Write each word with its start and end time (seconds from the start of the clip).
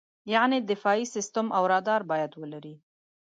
یعنې 0.33 0.57
دفاعي 0.69 1.03
سیستم 1.15 1.45
او 1.57 1.63
رادار 1.71 2.01
باید 2.11 2.31
ولرې. 2.41 2.75